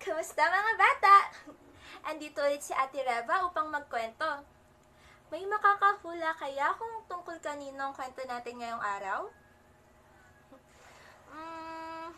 [0.00, 1.16] Kamusta mga bata?
[2.08, 4.40] Andito ulit si Ate Reva upang magkwento.
[5.28, 9.20] May makakahula kaya kung tungkol kanino ang kwento natin ngayong araw?
[11.30, 12.10] Hmm,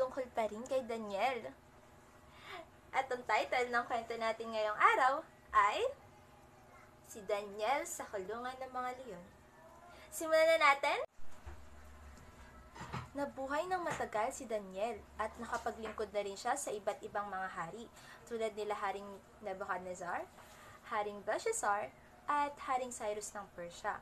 [0.00, 1.52] tungkol pa rin kay Daniel.
[2.88, 5.14] At ang title ng kwento natin ngayong araw
[5.52, 5.82] ay
[7.08, 9.26] Si Daniel sa Kulungan ng Mga Leon.
[10.08, 11.07] Simulan na natin?
[13.16, 17.88] Nabuhay ng matagal si Daniel at nakapaglingkod na rin siya sa iba't ibang mga hari
[18.28, 19.08] tulad nila Haring
[19.40, 20.28] Nebuchadnezzar,
[20.92, 21.88] Haring Belshazzar,
[22.28, 23.96] at Haring Cyrus ng Persia.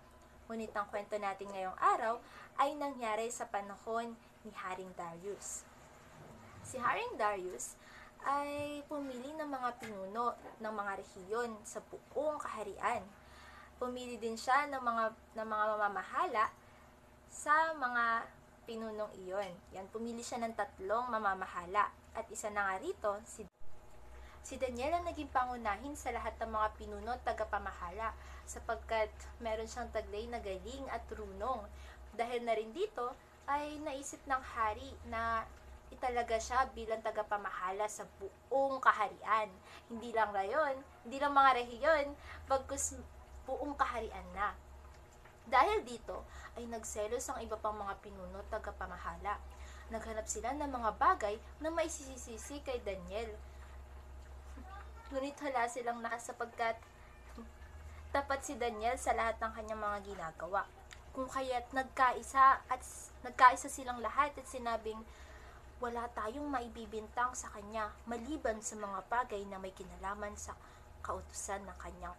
[0.50, 2.18] Ngunit ang kwento natin ngayong araw
[2.58, 5.62] ay nangyari sa panahon ni Haring Darius.
[6.66, 7.78] Si Haring Darius
[8.26, 13.06] ay pumili ng mga pinuno ng mga rehiyon sa buong kaharian.
[13.78, 15.04] Pumili din siya ng mga,
[15.38, 16.50] ng mga mamamahala
[17.30, 18.26] sa mga
[18.66, 19.54] pinunong iyon.
[19.72, 21.88] Yan, pumili siya ng tatlong mamamahala.
[22.12, 23.46] At isa na nga rito, si
[24.46, 28.14] Si Daniel ang naging pangunahin sa lahat ng mga pinuno at tagapamahala
[28.46, 29.10] sapagkat
[29.42, 31.66] meron siyang taglay na galing at runong.
[32.14, 33.10] Dahil na rin dito
[33.50, 35.42] ay naisip ng hari na
[35.90, 39.50] italaga siya bilang tagapamahala sa buong kaharian.
[39.90, 42.06] Hindi lang rayon, hindi lang mga rehiyon,
[42.46, 42.94] bagkus
[43.50, 44.54] buong kaharian na.
[45.46, 46.26] Dahil dito,
[46.58, 49.38] ay nagselos ang iba pang mga pinuno tagapamahala.
[49.94, 53.30] Naghanap sila ng mga bagay na maisisisi kay Daniel.
[55.14, 56.74] Ngunit hala silang nakasapagkat
[58.10, 60.64] tapat si Daniel sa lahat ng kanyang mga ginagawa.
[61.12, 62.82] Kung kaya't nagkaisa at
[63.22, 64.98] nagkaisa silang lahat at sinabing
[65.76, 70.56] wala tayong maibibintang sa kanya maliban sa mga bagay na may kinalaman sa
[71.04, 72.16] kautusan ng kanyang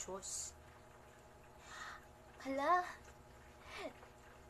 [0.00, 0.56] Diyos.
[2.46, 2.86] Hala,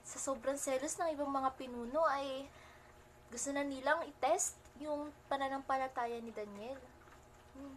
[0.04, 2.44] sa sobrang selos ng ibang mga pinuno ay
[3.32, 6.76] gusto na nilang i-test yung pananampalataya ni Daniel.
[7.56, 7.72] Hmm.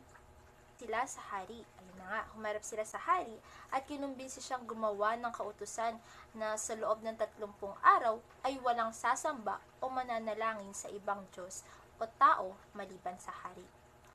[0.76, 1.64] Sila sa hari.
[1.64, 3.31] Ayun na nga, humarap sila sa hari
[3.72, 5.95] at kinumbinsi siyang gumawa ng kautusan
[6.36, 11.64] na sa loob ng tatlumpung araw ay walang sasamba o mananalangin sa ibang Diyos
[11.95, 13.64] o tao maliban sa hari.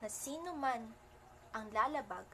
[0.05, 0.85] Na sino man
[1.49, 2.29] ang lalabag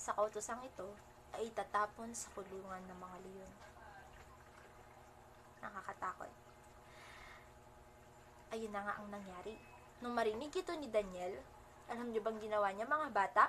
[0.00, 0.88] sa kautusang ito
[1.36, 3.52] ay itatapon sa kulungan ng mga leon.
[5.60, 6.32] Nakakatakot.
[8.56, 9.60] Ayun na nga ang nangyari.
[10.00, 11.36] Nung marinig ito ni Daniel,
[11.92, 13.44] alam niyo bang ginawa niya mga bata?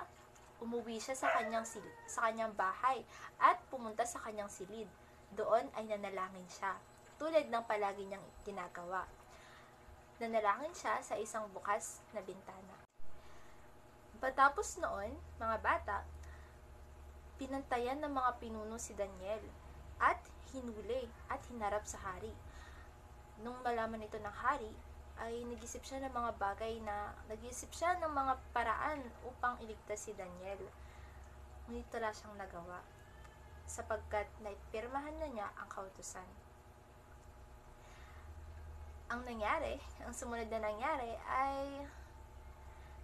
[0.60, 3.00] Umuwi siya sa kanyang sil- sa kanyang bahay
[3.40, 4.86] at pumunta sa kanyang silid.
[5.32, 6.76] Doon ay nanalangin siya,
[7.16, 9.08] tulad ng palagi niyang ginagawa.
[10.20, 12.76] Nanalangin siya sa isang bukas na bintana.
[14.22, 16.06] Patapos noon, mga bata,
[17.36, 19.42] pinantayan ng mga pinuno si Daniel
[20.02, 20.18] at
[20.52, 22.32] hinuli at hinarap sa hari.
[23.40, 24.72] Nung malaman ito ng hari,
[25.20, 30.12] ay nag-isip siya ng mga bagay na nag-isip siya ng mga paraan upang iligtas si
[30.16, 30.60] Daniel.
[31.68, 32.80] Ngunit wala siyang nagawa
[33.68, 36.26] sapagkat naipirmahan na niya ang kautusan.
[39.12, 41.86] Ang nangyari, ang sumunod na nangyari ay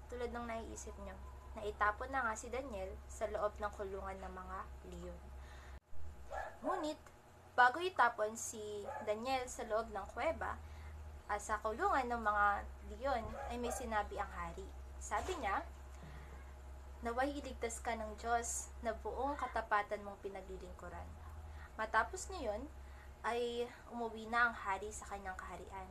[0.09, 1.15] tulad ng naiisip niyo.
[1.56, 4.59] Naitapon na nga si Daniel sa loob ng kulungan ng mga
[4.92, 5.22] leon.
[6.60, 7.00] Ngunit,
[7.56, 10.58] bago itapon si Daniel sa loob ng kuweba,
[11.31, 12.47] uh, sa kulungan ng mga
[12.92, 14.66] leon, ay may sinabi ang hari.
[14.98, 15.62] Sabi niya,
[16.98, 21.06] Naway iligtas ka ng Diyos na buong katapatan mong pinaglilingkuran.
[21.78, 22.66] Matapos niyon,
[23.22, 25.87] ay umuwi na ang hari sa kanyang kaharian.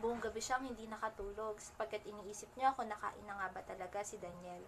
[0.00, 4.16] Buong gabi siyang hindi nakatulog sapagkat iniisip niya kung nakain na nga ba talaga si
[4.16, 4.64] Daniel.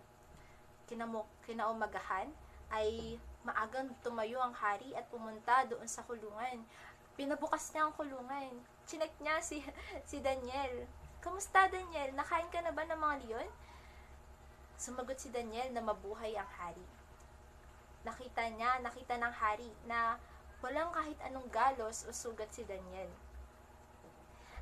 [0.85, 2.29] Kinamuk, kinaumagahan
[2.69, 6.61] ay maagang tumayo ang hari at pumunta doon sa kulungan.
[7.17, 8.53] Pinabukas niya ang kulungan.
[8.85, 9.65] Chinek niya si,
[10.11, 10.85] si Daniel.
[11.25, 12.13] Kamusta Daniel?
[12.13, 13.49] Nakain ka na ba ng mga leon?
[14.77, 16.85] Sumagot si Daniel na mabuhay ang hari.
[18.05, 20.21] Nakita niya, nakita ng hari na
[20.61, 23.09] walang kahit anong galos o sugat si Daniel.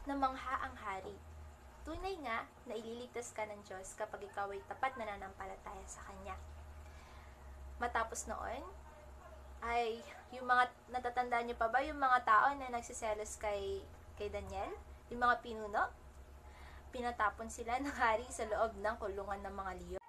[0.09, 1.13] Namangha ang hari.
[1.85, 6.37] Tunay nga na ililigtas ka ng Diyos kapag ikaw ay tapat na nanampalataya sa Kanya.
[7.77, 8.65] Matapos noon,
[9.61, 10.01] ay
[10.33, 13.85] yung mga natatandaan niyo pa ba yung mga tao na nagsiselos kay
[14.17, 14.73] kay Daniel,
[15.13, 15.93] yung mga pinuno,
[16.93, 20.05] pinatapon sila ng hari sa loob ng kulungan ng mga leon.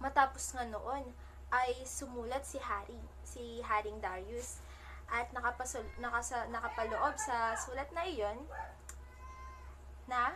[0.00, 1.04] Matapos nga noon,
[1.52, 2.96] ay sumulat si Hari,
[3.28, 4.64] si Haring Darius,
[5.12, 8.40] at nakapasul, nakasa, nakapaloob sa sulat na iyon
[10.06, 10.34] na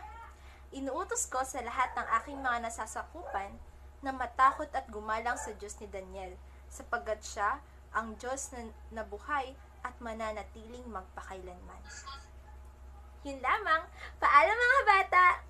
[0.75, 3.51] inuutos ko sa lahat ng aking mga nasasakupan
[4.03, 6.35] na matakot at gumalang sa Diyos ni Daniel,
[6.69, 7.57] sapagkat siya
[7.95, 8.67] ang Diyos na
[9.01, 11.83] nabuhay at mananatiling magpakailanman.
[13.25, 13.83] Yun lamang.
[14.21, 15.47] Paalam mga bata!